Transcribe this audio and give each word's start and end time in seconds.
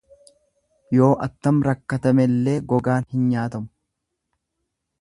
Yoo 0.99 1.09
attam 1.25 1.59
rakkatamellee 1.67 2.55
gogaan 2.73 3.07
hin 3.13 3.29
nyaatamu. 3.35 3.71